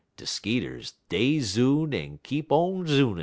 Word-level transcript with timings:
(_De 0.17 0.27
skeeters 0.27 0.95
dey 1.09 1.39
zoon, 1.41 1.93
en 1.93 2.09
dey 2.13 2.19
keep 2.23 2.51
on 2.51 2.87
zoonin'. 2.87 3.19